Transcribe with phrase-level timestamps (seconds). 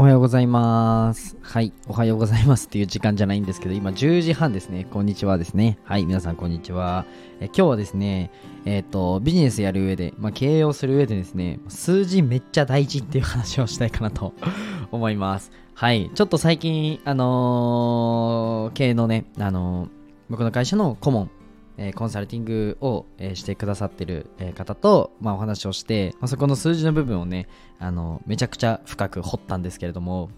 [0.00, 1.36] おはようございます。
[1.42, 4.86] はい、おはようございますっていう時間じゃないんですけど、今10時半ですね。
[4.88, 5.76] こんにちはですね。
[5.82, 7.04] はい、皆さんこんにちは。
[7.40, 8.30] え今日はですね、
[8.64, 14.34] えっ、と、ビジネスやる上で、まあ、経営をする上でですね、数字めっちゃ大事っていう話をしたいかなと
[14.92, 15.50] 思います。
[15.74, 19.88] はい、ちょっと最近、あのー経営のね、あのー
[20.30, 21.30] 僕の会社の顧問、
[21.78, 30.30] えコンサルティングを、えしてくださってる、え方と、まあ、お話をして、まあ、そこの数字の部分をね、あのめちゃくちゃ深く掘ったんですけれども、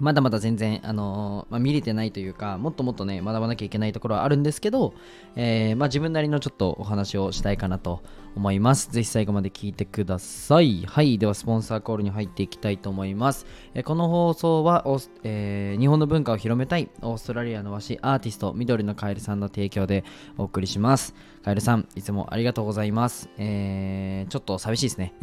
[0.00, 4.94] まだまだ全然、あのまあ、見れてないというか、もっともっとね、学ばなきゃいけないところはあるんですけど、
[5.36, 8.02] えーまあ、自分なりのちょっとお話をしたいかなと
[8.36, 8.90] 思います。
[8.90, 10.84] ぜひ最後まで聞いてください。
[10.86, 11.18] はい。
[11.18, 13.46] では、スポンサーコールに入っていきたいと思います。
[13.74, 14.84] えーこの放送は、
[15.24, 20.04] え日本の文化を広めたいオーストラリアの和紙アーティスト、緑のカエルさんの提供で
[20.38, 21.14] お送りします。
[21.42, 23.28] カエルさん、いつもありがとうございます。
[23.38, 25.14] えーちょっと寂しいですね。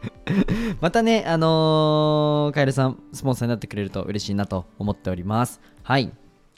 [0.80, 5.60] またね、あのーカエルさん、スポンサーになってくれると嬉しいなと思っております。
[5.82, 6.12] はい。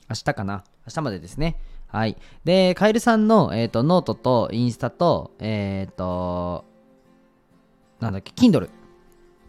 [0.09, 0.65] 明日かな？
[0.87, 1.57] 明日までですね。
[1.89, 2.17] はい。
[2.45, 6.65] で、カエルさんの、えー、とノートとインスタと、えっ、と、
[8.01, 8.69] なんだっけ、Kindle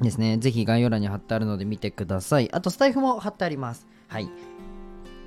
[0.01, 0.37] ですね。
[0.37, 2.49] ぜひ概要欄に貼ってあるので見てください。
[2.53, 3.85] あと、スタエフも貼ってあります。
[4.07, 4.29] はい。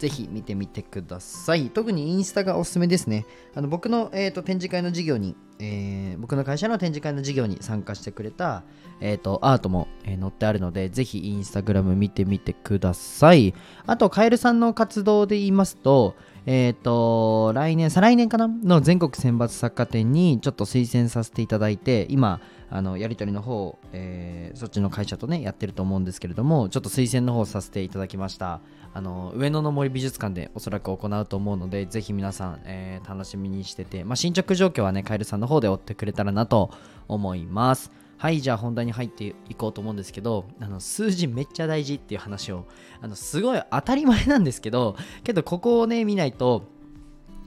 [0.02, 1.70] ぜひ見てみてください。
[1.70, 3.24] 特にインスタがおすすめですね。
[3.54, 8.64] あの僕の、えー、と展示会の授業に、えー僕の会社の展示会の授業に参加してくれた、
[9.00, 13.54] えー、とアートも、えー載ってあるので、ぜひインスタグラム見てみてください。
[13.86, 16.16] あと、カエルさんの活動で言いますと、
[16.46, 18.48] えっ、と、来年、再来年かな？
[18.48, 22.40] の全国選抜作家展にちょっと推薦させていただいて、今、
[22.74, 28.60] あのやり取りの方、えーそっちの会社とね、やってると思うんですけれども、ちょっと推薦の方させていただきました。
[28.94, 36.70] あの上野の森美術館でおそらく行うと思うので、ぜひ皆さん、えー楽しみにしてて、まあ、進捗状況はね、カエルさんの方で追ってくれたらなと
[37.08, 37.90] 思います。
[38.16, 42.66] はい、じゃあ本題に入っていこうと思うんですけど、あの数字めっちゃ大事っていう話を、
[43.00, 46.71] あのすごい当たり前なんですけど、けどここをね、見ないと、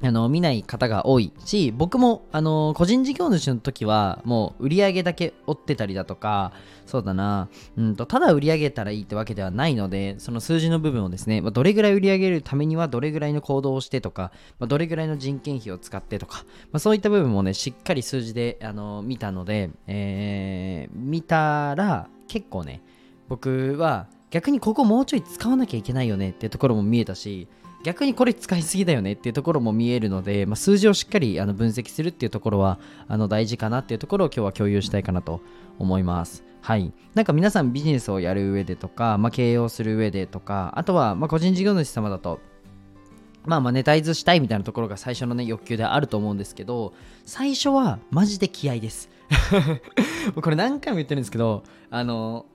[0.04, 6.52] あの見ない方が多いし僕もあの個人事業主の時はもう売り上げだけ追ってたりだとか
[6.86, 7.50] そうだな。
[7.78, 22.82] うんとただ売り上げたらいいってわけではないのでその数字の部分をですね、まあどれぐらい売り上げるためにはどれぐらいの行動をしてとか、まあどれぐらいの人件費を使ってとか、まあそういった部分もねしっかり数字であの見たので、えー見たら結構ね
[23.28, 27.48] 僕は逆にここもうちょい使わなきゃいけないよねってところも見えたし
[27.86, 35.40] 逆にこれ使いすぎだよねっていうところも見えるので、まあ、数字をしっかりあの分析するっていうところはあの大事かなっていうところを今日は共有したいかなと
[35.78, 36.44] 思います。
[36.62, 36.92] はい。
[37.14, 42.40] なんか皆さんビジネスをやる上でとか、まあ、経営をする上でとか、あとはまあ個人事業主様だと、
[43.46, 49.12] まあマネタイズしたいみたいなところが最初のね欲求であると思うんですけど、最初はマジで気合です。
[50.42, 52.48] これ何回も言ってるんですけど、あの、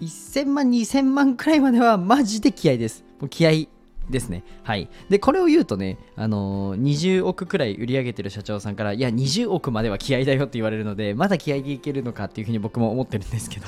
[0.00, 3.04] 1000万、2000万くらいまではマジで気合です。
[3.20, 3.68] もう気合
[4.10, 4.44] ですね。
[4.62, 4.88] はい。
[5.08, 13.66] で、これを言うとね、あのー20億くらい売り上げてる社長さんから、いや、20億までは気合だよって言われるので、まだ気合でいけるのかっていうふうに僕も思ってるんですけど、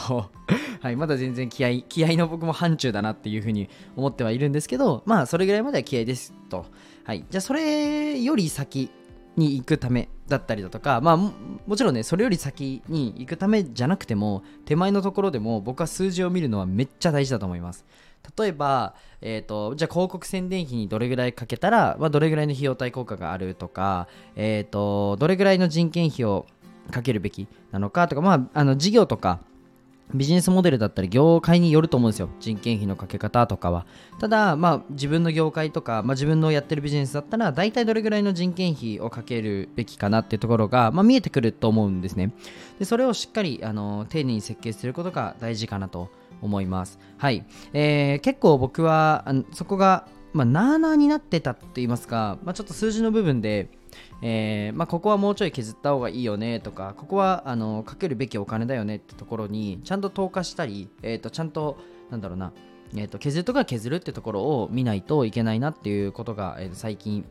[0.81, 6.67] はい、まだ全然気合、気合の僕も範疇だなっていうふうに思ってはいるんですけど、まあ、それぐらいまでは気合ですと。
[7.05, 7.25] はい。
[7.31, 8.91] じゃあ、それより先
[9.37, 17.85] に行くためだったりだとか、まあも、ちろんね、それより先に行くためじゃなくても、手前のところでも僕は数字を見るのはめっちゃ大事だと思います。
[18.37, 26.47] 例えば、えー、とじゃあ広告宣伝費にどれぐらいかけたら、まあ、どれぐらいの費用対効果があるとか、えー、とどれぐらいの人件費を
[26.91, 29.41] かけるべきなのかとか、まあ、あの事業とか
[30.15, 32.29] ビジネスモデルだったり業界によると思うんですよ。
[32.39, 33.87] 人件費のかけ方とかは。
[34.21, 42.33] ただまあ自分の業界とか、まあ、自分のやってるビジネスだったら大体どれぐらいの人件費をかけるべきかなっていうところが、まあ、見えてくると思うんですね。
[42.79, 46.99] でそれをしっかりあの丁寧に設計することが大事かなと思います。
[47.19, 50.07] はい、えー結構僕はそこが
[50.37, 53.71] まあ、なーなーになってたって言いますか、まあ、ちょっと数字の部分で、
[54.23, 61.79] えーまあ、ここはもうちょい削った方がいいよねとかここはあのかけるべきお金だよねってところにちゃんと投下したり、えー、とちゃんと
[62.11, 62.53] なんだろうな、
[62.95, 67.25] えー、と削るとか削るってところを見ないといけないなっていうことが、えー最近、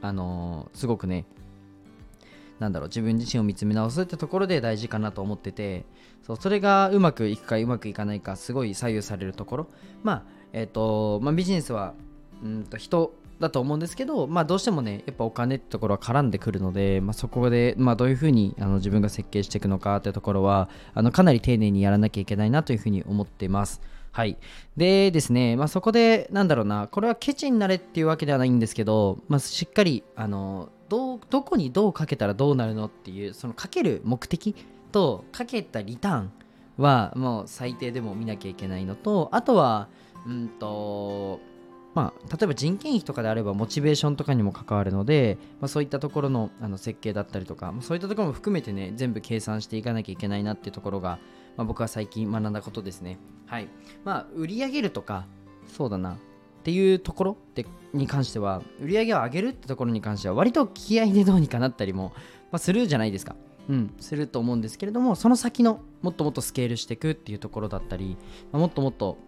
[0.00, 1.26] あのーすごくね
[2.58, 5.84] なんだろう自分自身を見つめ直すってところで大事かなと思ってて
[6.24, 9.66] そうそれがうまくいくかうまくいかないかすごい左右されるところ。
[10.04, 10.22] まあ
[10.52, 11.94] えっ、とまあビジネスは
[12.44, 23.82] うんと人だと思うんですけど、まあ、どうしてもねやっぱお金ってところは絡んでくるので、まあ、そこで、まあ、どういうふうにあの自分が設計していくのかってところはあのかなり丁寧にやらなきゃいけないなというふうに思っています。
[24.12, 24.36] はい。
[24.76, 34.54] でですね、まあ、そこで、なんだろうな、これはケチになれっていうわけではないんですけど、まあ、しっかり、あの、ど、どこにどうかけたらどうなるのっていう、そのかける目的
[34.92, 36.32] とかけたリターン
[36.76, 39.88] はもう最低でも見なきゃいけないのとあとは
[40.26, 41.40] うんと
[41.94, 51.18] まあ、例えば人件費とかであればモチベーションとかにも関わるので、まあ、そういったところのあの設計だったりとかま、そういったところも含めてね全部計算していかなきゃいけないなっていうところが、
[51.56, 53.18] まあ、僕は最近学んだことですね。
[53.46, 53.68] はい。
[54.04, 55.26] まあ売り上げるとか
[55.66, 56.16] そうだなっ
[56.64, 62.12] ていうところでに関しては売り上げを上げるってところに関しては割と気合でどうにかなったりも、
[62.50, 63.36] まあ、するじゃないですか。
[63.68, 68.16] うん、すると思うんですけれどもその先のもっともっとスケールしていくっていうところだったり、
[68.50, 69.18] まあ、もっともっと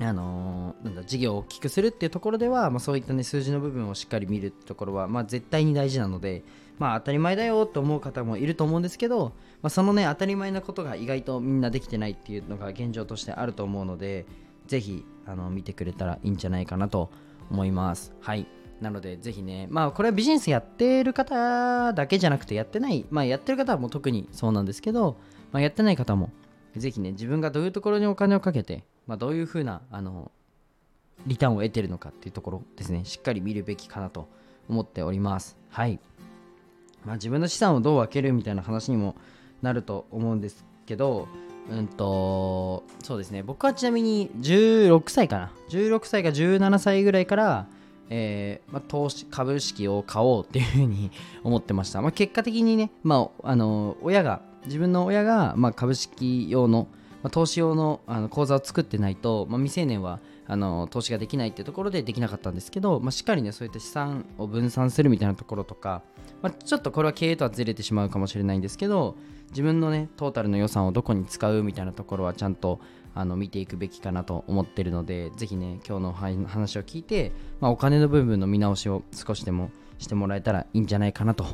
[0.00, 6.44] あのー、なんだ事業を大きくするっていうところでは、まあ、そういった、ね、数字の部分をしっかり見るってところは、まあ、絶対に大事なので、
[6.78, 9.32] まあ、当たり前だよと思う方もいると思うんですけど、
[9.62, 14.26] まあ、そのね当たり前なことが意外とみんなできてないっていうのが現状としてあると思うので
[14.66, 17.10] ぜひあの見てくれたらいいんじゃないかなと
[17.50, 18.12] 思います。
[18.20, 18.46] はい。
[18.80, 25.16] なのでぜひねまあこれはビジネスやってる方だけじゃなくてやってないまあやってる方も特にそうなんですけど、
[25.50, 26.30] まあ、やってない方も
[26.76, 30.30] ぜひね自分がどういうところにお金をかけてまあ、どういうふうなあの
[31.26, 34.28] リターンを得てるのかっていうところですね、しっかり見るべきかなと
[34.68, 35.56] 思っております。
[35.70, 35.98] はい。
[37.04, 39.16] まあ、自分の資産をどう分けるみたいな話にも
[39.62, 41.26] なると思うんですけど、
[41.70, 47.66] うんと、そうですね、僕はちなみに16歳かな、16歳か17歳ぐらいから、
[48.10, 51.10] えーまあ、投資株式を買おうっていうふうに
[51.42, 52.00] 思ってました。
[52.02, 56.88] まあ、結果的にね、まあ、あの親が、自分の親が、まあ、株式用の
[57.22, 66.02] まあ、投資用のあの口座を作ってないと、まあ、未成年はあの投資ができないっていうところでできなかったんですけど、まあ、しっかりねそういった資産を分散するみたいなところとか、
[66.42, 69.16] まあ、ちょっとこれは経営とはずれてしまうかもしれないんですけど
[69.50, 72.80] 自分のねトータルの予算をどこに使うみたいなところはちゃんと
[73.14, 81.44] あの見ていくべきかなと思ってるのでぜひね今日の話を聞いて、まあ、お金の部分の見直しを少しでもしてもらえたらいいんじゃないかなと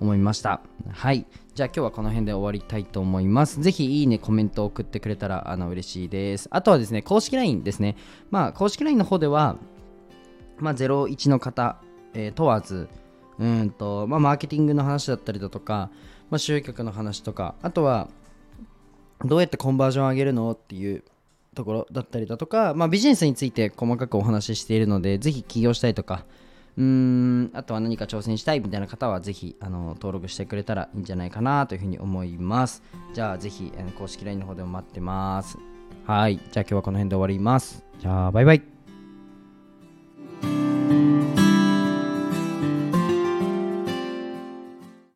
[0.00, 0.60] 思いました。
[0.90, 1.26] はい。
[1.54, 3.60] じゃあ今日はこの辺で終わりたいと思います。
[3.60, 6.48] ぜひいいね、コメントを送ってくれたらあの嬉しいです。
[6.50, 7.96] あとはですね、公式 LINE ですね。
[8.30, 9.56] まあ、公式 LINE の方では、
[10.58, 11.78] まあ、01の方、
[12.14, 12.88] えー、問わず、
[13.38, 15.90] うんと、まあ、マーケティングの話だったりだとか、
[16.30, 18.08] まあ、集客の話とか、あとは、
[19.24, 21.02] どうやってコンバージョン上げるのっていう
[21.54, 26.24] ところだったりだとか、まあ、ビジネスについて細かくお話ししているので、ぜひ起業したいとか、
[26.76, 32.82] うーんあとは何か挑戦したいみたいな方はぜひあの登録してくれたらいいんじゃないかなというふうに思います。
[33.14, 35.58] じゃあぜひ公式 LINE の方でも待ってます。
[36.06, 36.36] はい。
[36.36, 37.84] じゃあ今日はこの辺で終わります。
[37.98, 38.75] じゃあバイバイ。